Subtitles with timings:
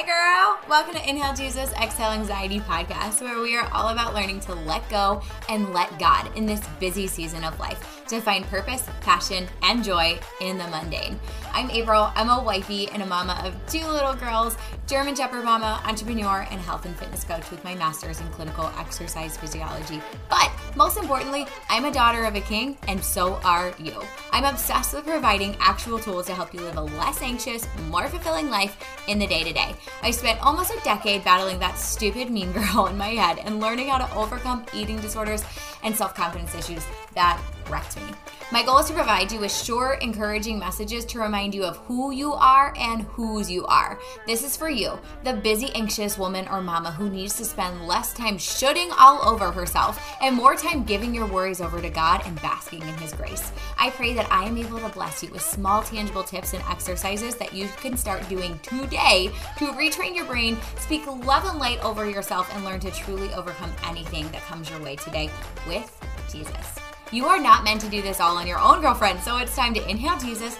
[0.00, 0.58] Hey, girl!
[0.66, 4.88] Welcome to Inhale Jesus, Exhale Anxiety podcast, where we are all about learning to let
[4.88, 9.84] go and let God in this busy season of life to find purpose, passion, and
[9.84, 11.20] joy in the mundane.
[11.52, 12.10] I'm April.
[12.14, 16.62] I'm a wifey and a mama of two little girls, German Shepherd mama, entrepreneur, and
[16.62, 20.00] health and fitness coach with my master's in clinical exercise physiology.
[20.30, 24.02] But most importantly, I'm a daughter of a king, and so are you.
[24.32, 28.50] I'm obsessed with providing actual tools to help you live a less anxious, more fulfilling
[28.50, 28.76] life
[29.08, 29.74] in the day to day.
[30.02, 33.88] I spent almost a decade battling that stupid mean girl in my head and learning
[33.88, 35.44] how to overcome eating disorders
[35.82, 36.84] and self confidence issues
[37.14, 38.12] that wrecked me.
[38.52, 42.10] My goal is to provide you with short, encouraging messages to remind you of who
[42.10, 43.96] you are and whose you are.
[44.26, 48.12] This is for you, the busy, anxious woman or mama who needs to spend less
[48.12, 52.42] time shooting all over herself and more time giving your worries over to God and
[52.42, 53.52] basking in His grace.
[53.78, 57.36] I pray that I am able to bless you with small, tangible tips and exercises
[57.36, 62.10] that you can start doing today to retrain your brain, speak love and light over
[62.10, 65.30] yourself, and learn to truly overcome anything that comes your way today
[65.70, 66.78] with Jesus.
[67.12, 69.20] You are not meant to do this all on your own, girlfriend.
[69.20, 70.58] So it's time to inhale Jesus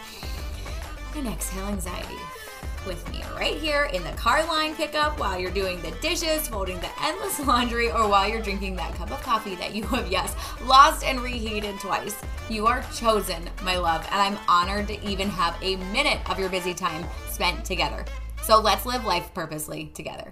[1.16, 2.16] and exhale anxiety
[2.86, 6.78] with me right here in the car line pickup while you're doing the dishes, folding
[6.78, 10.34] the endless laundry, or while you're drinking that cup of coffee that you have, yes,
[10.64, 12.16] lost and reheated twice.
[12.48, 16.48] You are chosen, my love, and I'm honored to even have a minute of your
[16.48, 18.04] busy time spent together.
[18.42, 20.30] So let's live life purposely together.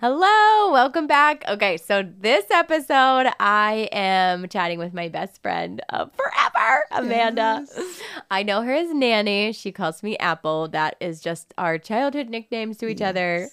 [0.00, 1.44] Hello, welcome back.
[1.46, 7.66] Okay, so this episode, I am chatting with my best friend of forever, Amanda.
[7.76, 8.00] Yes.
[8.30, 9.52] I know her as Nanny.
[9.52, 10.68] She calls me Apple.
[10.68, 13.10] That is just our childhood nicknames to each yes.
[13.10, 13.48] other.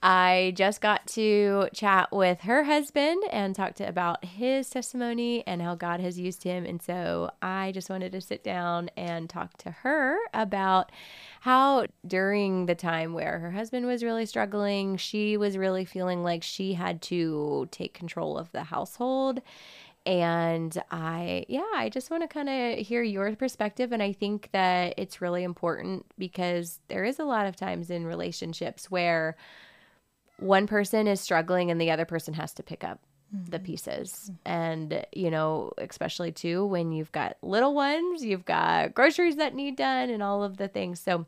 [0.00, 5.60] I just got to chat with her husband and talk to about his testimony and
[5.60, 6.64] how God has used him.
[6.64, 10.92] And so I just wanted to sit down and talk to her about
[11.40, 16.42] how during the time where her husband was really struggling, she was really feeling like
[16.42, 19.40] she had to take control of the household.
[20.04, 23.92] And I, yeah, I just want to kind of hear your perspective.
[23.92, 28.06] And I think that it's really important because there is a lot of times in
[28.06, 29.36] relationships where
[30.38, 33.00] one person is struggling and the other person has to pick up
[33.34, 33.50] Mm-hmm.
[33.50, 34.30] the pieces.
[34.46, 39.76] And, you know, especially too when you've got little ones, you've got groceries that need
[39.76, 40.98] done and all of the things.
[40.98, 41.26] So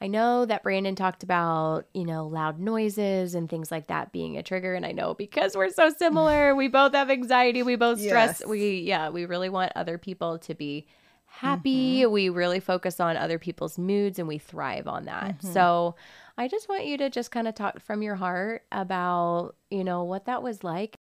[0.00, 4.38] I know that Brandon talked about, you know, loud noises and things like that being
[4.38, 4.74] a trigger.
[4.74, 8.40] And I know because we're so similar, we both have anxiety, we both stress.
[8.40, 8.48] Yes.
[8.48, 10.86] We, yeah, we really want other people to be
[11.32, 12.02] happy.
[12.02, 12.12] Mm-hmm.
[12.12, 15.38] We really focus on other people's moods and we thrive on that.
[15.38, 15.52] Mm-hmm.
[15.52, 15.96] So
[16.36, 20.04] I just want you to just kind of talk from your heart about, you know,
[20.04, 20.94] what that was like.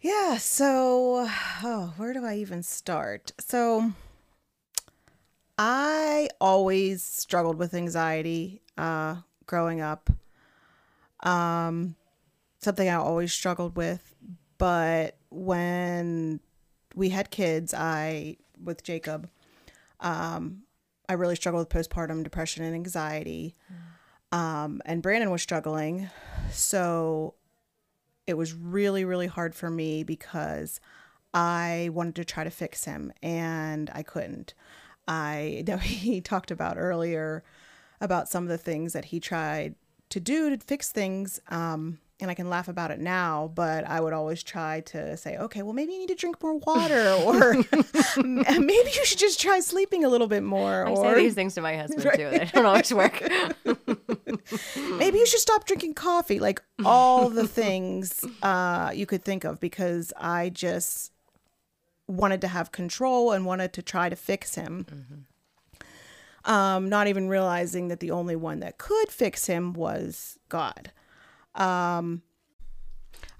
[0.00, 0.38] Yeah.
[0.38, 1.26] So,
[1.62, 3.32] oh, where do I even start?
[3.38, 3.92] So,
[5.56, 9.16] I always struggled with anxiety uh,
[9.46, 10.10] growing up.
[11.20, 11.94] Um,
[12.58, 14.14] something I always struggled with.
[14.58, 16.40] But when
[16.94, 19.28] we had kids, I, with Jacob,
[20.04, 20.62] um,
[21.08, 23.56] I really struggled with postpartum depression and anxiety.
[24.30, 26.10] Um, and Brandon was struggling.
[26.50, 27.34] So
[28.26, 30.80] it was really, really hard for me because
[31.32, 34.54] I wanted to try to fix him and I couldn't.
[35.08, 37.42] I know he talked about earlier
[38.00, 39.74] about some of the things that he tried
[40.10, 41.40] to do to fix things.
[41.48, 45.36] Um, and I can laugh about it now, but I would always try to say,
[45.36, 47.54] okay, well, maybe you need to drink more water, or
[48.22, 50.86] maybe you should just try sleeping a little bit more.
[50.86, 52.16] I or say these things to my husband right.
[52.16, 52.30] too.
[52.30, 53.20] They don't always work.
[54.98, 56.38] maybe you should stop drinking coffee.
[56.38, 61.12] Like all the things uh, you could think of, because I just
[62.06, 64.86] wanted to have control and wanted to try to fix him.
[64.88, 66.50] Mm-hmm.
[66.50, 70.92] Um, not even realizing that the only one that could fix him was God.
[71.54, 72.22] Um,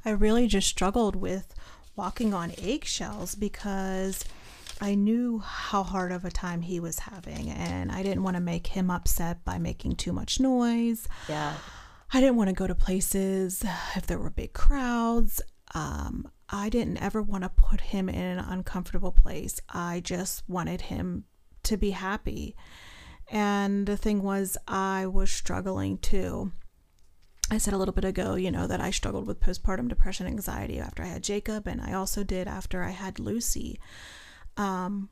[0.04, 1.54] I really just struggled with
[1.97, 4.25] walking on eggshells because
[4.81, 8.43] I knew how hard of a time he was having, and I didn't want to
[8.43, 11.08] make him upset by making too much noise.
[11.28, 11.55] Yeah.
[12.12, 13.64] I didn't want to go to places
[13.96, 15.40] if there were big crowds.
[15.75, 19.60] Um, I didn't ever want to put him in an uncomfortable place.
[19.69, 21.25] I just wanted him
[21.64, 22.55] to be happy.
[23.31, 26.52] And the thing was, I was struggling too.
[27.50, 30.79] I said a little bit ago, you know, that I struggled with postpartum depression anxiety
[30.79, 33.79] after I had Jacob, and I also did after I had Lucy.
[34.56, 35.11] Um,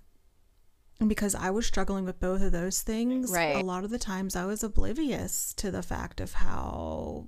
[0.99, 3.57] and because I was struggling with both of those things, right.
[3.57, 7.27] a lot of the times I was oblivious to the fact of how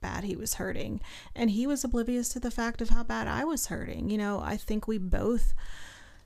[0.00, 1.00] bad he was hurting.
[1.34, 4.10] And he was oblivious to the fact of how bad I was hurting.
[4.10, 5.54] You know, I think we both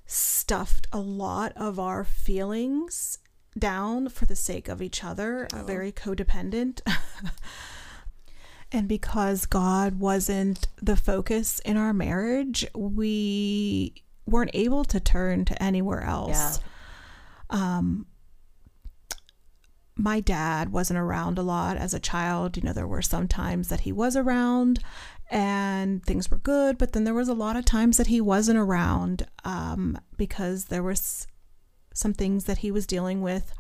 [0.07, 3.19] stuffed a lot of our feelings
[3.59, 6.81] down for the sake of each other, uh, very codependent.
[8.77, 13.95] and because God wasn't the focus in our marriage, we
[14.27, 16.61] weren't able to turn to anywhere else.
[17.51, 17.79] Yeah.
[17.79, 18.07] Um,
[19.97, 22.59] my dad wasn't around a lot as a child.
[22.59, 24.81] You know, there were some times that he was around
[25.31, 28.59] and things were good, but then there was a lot of times that he wasn't
[28.59, 31.27] around um, because there was
[31.95, 33.55] some things that he was dealing with.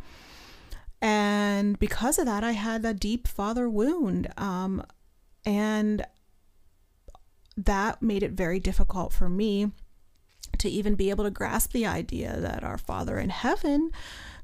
[1.00, 4.28] And because of that, I had a deep father wound.
[4.36, 4.84] Um,
[5.46, 6.04] and
[7.56, 9.70] that made it very difficult for me
[10.58, 13.90] to even be able to grasp the idea that our Father in heaven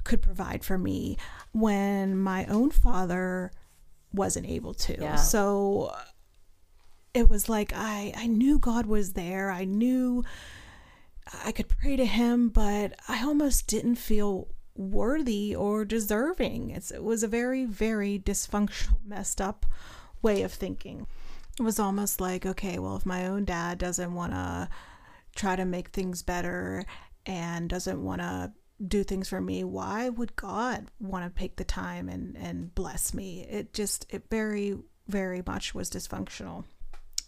[0.03, 1.17] could provide for me
[1.51, 3.51] when my own father
[4.13, 4.99] wasn't able to.
[4.99, 5.15] Yeah.
[5.15, 5.93] So
[7.13, 9.51] it was like I I knew God was there.
[9.51, 10.23] I knew
[11.43, 16.71] I could pray to him, but I almost didn't feel worthy or deserving.
[16.71, 19.65] It's, it was a very very dysfunctional, messed up
[20.23, 21.05] way of thinking.
[21.59, 24.69] It was almost like, okay, well, if my own dad doesn't want to
[25.35, 26.85] try to make things better
[27.25, 28.51] and doesn't want to
[28.85, 33.13] do things for me, why would God want to take the time and, and bless
[33.13, 33.45] me?
[33.47, 34.75] It just, it very,
[35.07, 36.63] very much was dysfunctional.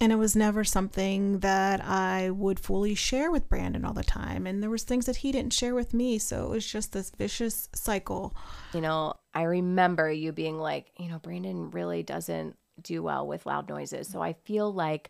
[0.01, 4.45] And it was never something that I would fully share with Brandon all the time.
[4.45, 6.18] And there was things that he didn't share with me.
[6.18, 8.36] So it was just this vicious cycle.
[8.74, 13.45] You know, I remember you being like, you know, Brandon really doesn't do well with
[13.45, 14.07] loud noises.
[14.07, 15.10] So I feel like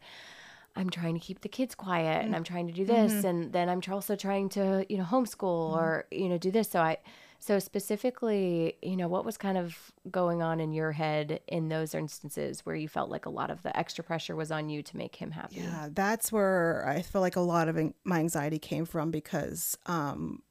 [0.75, 3.69] I'm trying to keep the kids quiet and I'm trying to do this and then
[3.69, 6.69] I'm also trying to, you know, homeschool or, you know, do this.
[6.69, 6.97] So I
[7.39, 11.93] so specifically, you know, what was kind of going on in your head in those
[11.93, 14.97] instances where you felt like a lot of the extra pressure was on you to
[14.97, 15.57] make him happy?
[15.57, 20.41] Yeah, that's where I feel like a lot of my anxiety came from because um,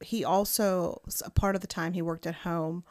[0.00, 2.84] he also, a part of the time, he worked at home.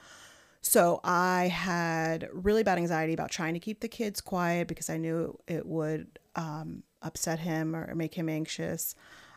[0.66, 4.96] So I had really bad anxiety about trying to keep the kids quiet because I
[4.98, 8.96] knew it would um, upset him or make him anxious.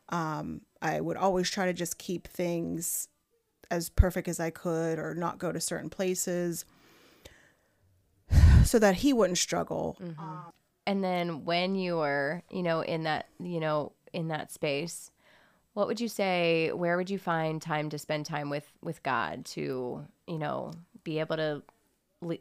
[0.08, 3.08] Um, I would always try to just keep things
[3.72, 6.64] as perfect as I could or not go to certain places
[8.64, 9.96] so that he wouldn't struggle.
[10.86, 15.10] And then when you were, you know, in that, you know, in that space,
[15.74, 19.44] what would you say, where would you find time to spend time with with God
[19.46, 20.70] to, you know,
[21.06, 21.62] be able to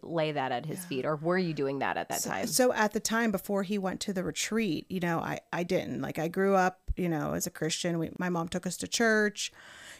[0.01, 2.47] lay that at his feet or were you doing that at that time?
[2.47, 6.01] So at the time before he went to the retreat, you know, I I didn't
[6.01, 7.99] like I grew up, you know, as a Christian.
[7.99, 9.51] We, my mom took us to church,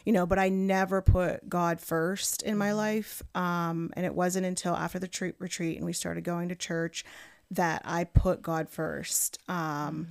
[0.04, 3.22] you know, but I never put God first in my life.
[3.34, 7.04] Um, and it wasn't until after the tre- retreat and we started going to church
[7.52, 9.38] that I put God first.
[9.48, 10.08] Um,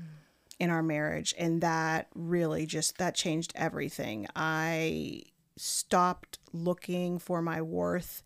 [0.57, 5.21] in our marriage and that really just that changed everything i
[5.57, 8.23] stopped looking for my worth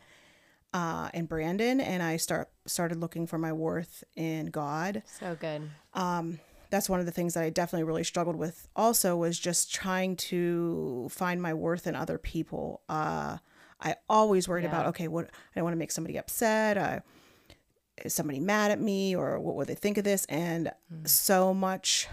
[0.74, 5.02] uh, in brandon and i start started looking for my worth in god.
[5.06, 5.70] So good.
[5.94, 6.40] Um,
[6.70, 10.16] that's one of the things that i definitely really struggled with also was just trying
[10.16, 12.82] to find my worth in other people.
[12.88, 13.38] Uh,
[13.82, 14.70] i always worried Yeah.
[14.70, 17.00] about okay what i don't want to make somebody upset uh,
[18.06, 20.26] is somebody mad at me or what would they think of this?
[20.26, 20.72] And
[21.06, 22.08] so much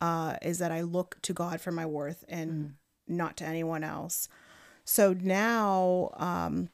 [0.00, 2.74] uh, is that i look to god for my worth and
[3.06, 4.28] not to anyone else.
[4.84, 6.70] So now um,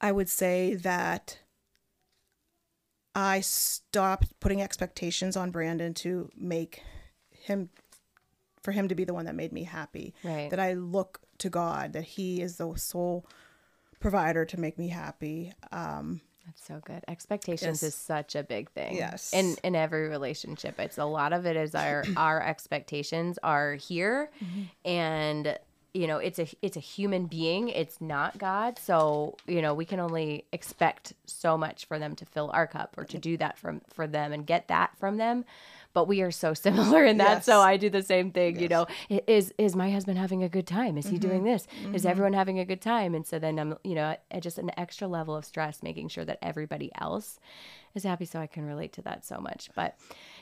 [0.00, 1.38] i would say that
[3.14, 6.82] i stopped putting expectations on brandon to make
[7.30, 7.68] him
[8.62, 10.50] for him to be the one that made me happy Right.
[10.50, 13.26] that i look to god that he is the sole
[14.00, 17.02] provider to make me happy um, That's so good.
[17.08, 17.88] Expectations Yes.
[17.88, 18.94] is such a big thing.
[18.94, 19.32] Yes.
[19.32, 20.78] In in every relationship.
[20.78, 24.62] It's a lot of it is our our expectations are here Mm-hmm.
[24.88, 25.58] and
[25.96, 27.68] you know, it's a it's a human being.
[27.68, 28.78] It's not God.
[28.78, 32.94] So, you know, we can only expect so much for them to fill our cup
[32.98, 35.44] or to do that from for them and get that from them.
[35.94, 37.44] But we are so similar in that.
[37.44, 38.86] So I do the same thing, you know.
[39.26, 40.98] Is is my husband having a good time?
[40.98, 41.52] Is he doing Mm-hmm.
[41.52, 41.66] this?
[41.94, 43.14] Is everyone having a good time?
[43.14, 46.24] And so then I'm, you know, at just an extra level of stress making sure
[46.26, 47.38] that everybody else
[47.96, 49.70] is happy so I can relate to that so much.
[49.74, 49.98] But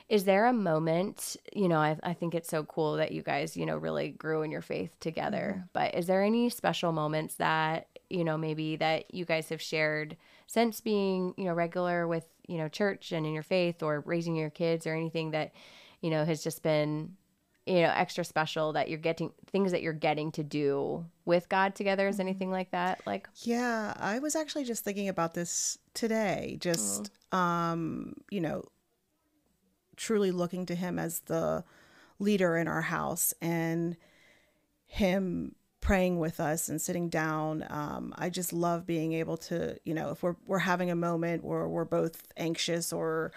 [0.09, 3.57] is there a moment, you know, I, I think it's so cool that you guys,
[3.57, 5.55] you know, really grew in your faith together.
[5.57, 5.67] Mm-hmm.
[5.73, 10.17] But is there any special moments that, you know, maybe that you guys have shared
[10.47, 14.37] since being, you know, regular with, you know, church and in your faith or raising
[14.37, 15.53] your kids or anything that,
[16.03, 17.17] you know, has just been,
[17.67, 21.75] you know, extra special that you're getting things that you're getting to do with God
[21.75, 22.09] together?
[22.09, 23.01] Is anything like that?
[23.07, 26.57] Like, Yeah, I was actually just thinking about this today.
[26.61, 28.65] Just um, you know,
[29.97, 31.65] truly looking to him as the
[32.19, 33.97] leader in our house and
[34.87, 37.65] him praying with us and sitting down.
[37.69, 41.45] Um, I just love being able to, you know, if we're we're having a moment
[41.45, 43.33] where we're both anxious or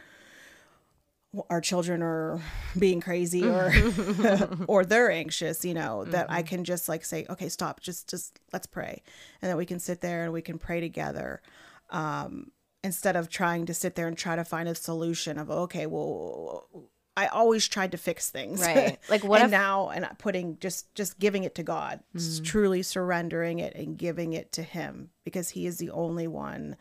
[1.50, 2.42] our children are
[2.80, 3.72] being crazy or
[4.68, 8.40] or they're anxious you know that i can just like say okay stop just just
[8.54, 9.02] let's pray.
[9.42, 11.42] And that we can sit there and we can pray together
[11.90, 12.52] um
[12.84, 16.68] instead of trying to sit there and try to find a solution of okay well
[17.16, 18.62] i always tried to fix things.
[18.62, 19.00] Right.
[19.10, 22.84] Like, what and if- now and putting just just giving it to god s- truly
[22.84, 26.76] surrendering it and giving it to him because he is the only one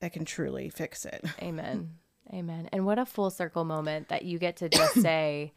[0.00, 1.24] that can truly fix it.
[1.40, 1.94] Amen.
[2.32, 2.68] Amen.
[2.72, 5.52] And what a full circle moment that you get to just say,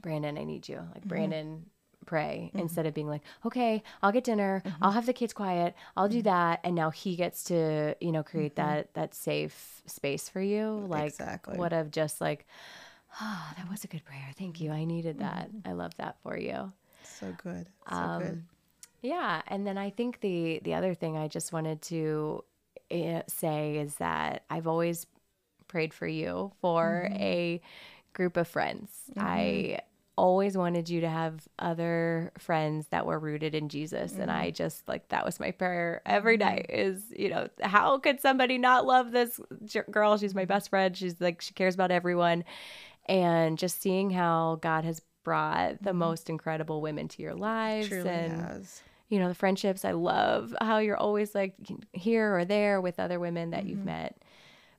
[0.00, 0.76] Brandon, I need you.
[0.76, 0.92] Mm-hmm.
[0.94, 1.66] Like, Brandon,
[2.06, 4.62] pray instead of being like, okay, I'll get dinner.
[4.64, 4.84] Mm-hmm.
[4.84, 5.74] I'll have the kids quiet.
[5.96, 6.60] I'll do that.
[6.62, 10.84] And now he gets to, you know, create that, that safe space for you.
[10.88, 11.22] Like, Mm-hmm.
[11.22, 11.58] Exactly.
[11.58, 12.46] what of just like,
[13.22, 14.30] oh, that was a good prayer.
[14.36, 14.70] Thank you.
[14.70, 15.48] I needed that.
[15.48, 15.68] Mm-hmm.
[15.68, 16.72] I love that for you.
[17.04, 18.44] so good so Um, good
[19.02, 22.44] Yeah, and then I think the the other thing I just wanted to
[22.90, 25.06] uh, say is that I've always
[25.74, 27.20] prayed for you for mm-hmm.
[27.20, 27.60] a
[28.12, 28.92] group of friends.
[29.16, 29.78] I mm-hmm.
[30.16, 34.54] always wanted you to have other friends that were rooted in Jesus and I mm-hmm.
[34.54, 38.86] just like that was my prayer every night is, you know, how could somebody not
[38.86, 39.40] love this
[39.90, 40.16] girl?
[40.16, 40.96] She's my best friend.
[40.96, 42.44] She's like she cares about everyone.
[43.06, 48.08] And just seeing how God has brought the most incredible women to your lives truly
[48.08, 51.54] and has you know the friendships i love how you're always like
[51.92, 53.70] here or there with other women that Mm-hmm.
[53.70, 54.18] you've met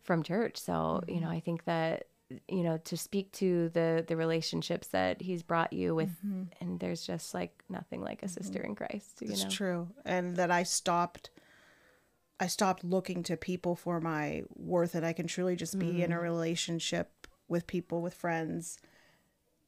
[0.05, 2.05] from church so you know i think that
[2.47, 6.43] you know to speak to the the relationships that he's brought you with Mm-hmm.
[6.62, 9.88] and there's just like nothing like a sister in christ you It's know true.
[10.05, 11.29] And that I stopped
[12.39, 16.03] I stopped looking to people for my worth and I can truly just be Mm.
[16.05, 18.77] in a relationship with people, with friends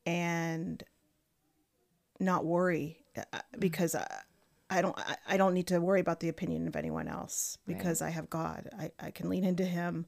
[0.06, 0.84] and
[2.20, 3.60] not worry uh, Mm.
[3.60, 4.06] because I,
[4.70, 8.02] I don't I, I don't need to worry about the opinion of anyone else because
[8.02, 8.70] I have God.
[8.78, 10.06] I, I can lean into him.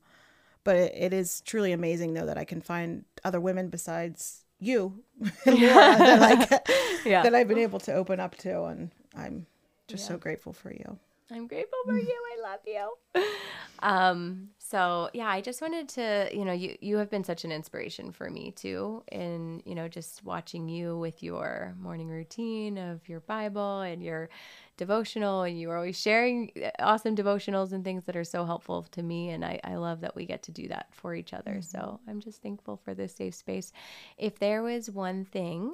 [0.64, 5.04] But it, it is truly amazing though that I can find other women besides you
[5.46, 6.68] and Laura that like
[7.06, 7.24] Yeah.
[7.24, 9.46] that I've been able to open up to and I'm
[9.88, 11.00] just so grateful for you.
[11.32, 12.18] I'm grateful for you.
[12.38, 13.24] I love you.
[13.82, 17.52] Um, so yeah, I just wanted to, you know, you you have been such an
[17.52, 23.08] inspiration for me too, in you know, just watching you with your morning routine of
[23.08, 24.30] your Bible and your
[24.78, 28.84] devotional, and you are always sharing uh, awesome devotionals and things that are so helpful
[28.92, 31.62] to me, and I I love that we get to do that for each other.
[31.62, 33.72] So I'm just thankful for this safe space.
[34.18, 35.72] If there was one thing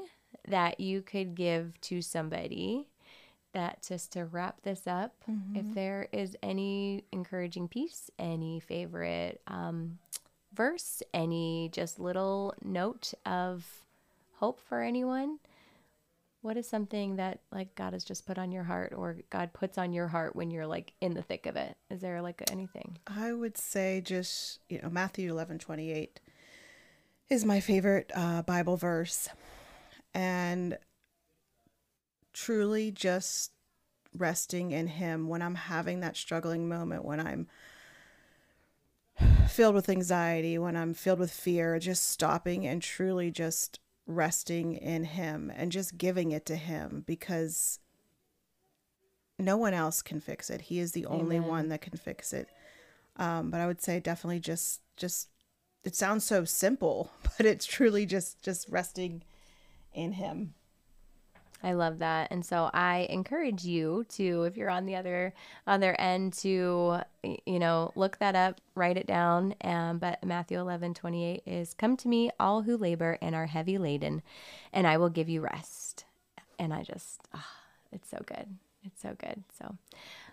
[0.48, 2.88] that you could give to somebody
[3.56, 5.16] that just to wrap this up,
[5.56, 9.98] if there is any encouraging piece, any favorite um,
[10.54, 13.66] verse, any just little note of
[14.36, 15.40] hope for anyone,
[16.42, 19.80] what is something that like God has just put on your heart or God puts
[19.80, 21.76] on your heart when you're like in the thick of it?
[21.90, 23.00] Is there like anything?
[23.08, 26.20] I would say just, you know, Matthew 11 28
[27.30, 29.28] is my favorite uh, Bible verse.
[30.14, 30.78] And
[32.36, 33.52] truly just
[34.14, 37.48] resting in Him when I'm having that struggling moment, when I'm
[39.48, 45.06] filled with anxiety, when I'm filled with fear, just stopping and truly just resting in
[45.06, 47.80] Him and just giving it to Him because
[49.40, 50.62] no one else can fix it.
[50.62, 52.50] He is the only one that can fix it.
[53.16, 55.30] Um, but I would say definitely just just
[55.86, 59.24] it sounds so simple, but it's truly just just resting
[59.94, 60.54] in Him.
[61.64, 62.32] I love that.
[62.32, 65.34] And so I encourage you to, if you're on the other
[65.66, 69.56] other end, to you know look that up, write it down.
[69.64, 73.78] Um, but Matthew 11, 28 is, "Come to me, all who labor and are heavy
[73.78, 74.22] laden,
[74.74, 76.06] and I will give you rest."
[76.60, 77.52] And I just, ah,
[77.92, 78.58] it's so good.
[78.84, 79.44] It's so good.
[79.58, 79.78] So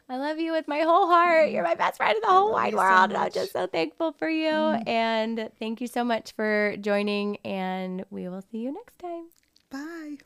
[0.09, 1.51] I love you with my whole heart.
[1.51, 3.67] You're my best friend in the whole wide you so world, and I'm just so
[3.67, 4.49] thankful for you.
[4.49, 7.39] And thank you so much for joining.
[7.39, 9.29] And we will see you next time.
[9.71, 10.19] Bye.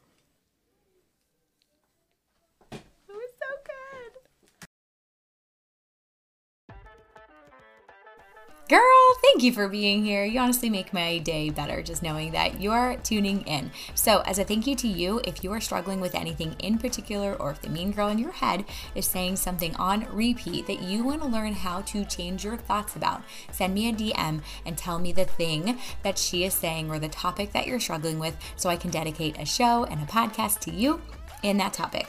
[8.69, 10.25] Girl, thank you for being here.
[10.25, 13.71] You honestly make my day better just knowing that you're tuning in.
[13.95, 17.35] So, as a thank you to you, if you are struggling with anything in particular,
[17.35, 18.65] or if the mean girl in your head
[18.97, 22.97] is saying something on repeat that you want to learn how to change your thoughts
[22.97, 26.99] about, send me a DM and tell me the thing that she is saying or
[26.99, 30.59] the topic that you're struggling with so I can dedicate a show and a podcast
[30.63, 31.01] to you
[31.45, 32.09] in that topic.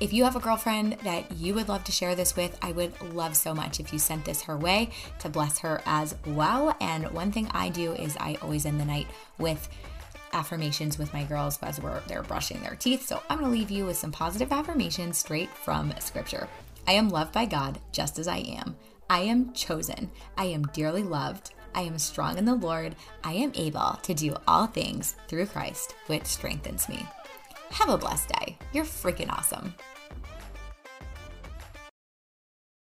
[0.00, 3.00] If you have a girlfriend that you would love to share this with, I would
[3.12, 6.76] love so much if you sent this her way to bless her as well.
[6.80, 9.06] And one thing I do is I always end the night
[9.38, 9.68] with
[10.32, 13.06] affirmations with my girls as we're, they're brushing their teeth.
[13.06, 16.48] So I'm going to leave you with some positive affirmations straight from scripture.
[16.86, 18.76] I am loved by God just as I am.
[19.10, 20.10] I am chosen.
[20.36, 21.52] I am dearly loved.
[21.74, 22.96] I am strong in the Lord.
[23.24, 27.06] I am able to do all things through Christ, which strengthens me.
[27.70, 28.58] Have a blessed day.
[28.72, 29.74] You're freaking awesome.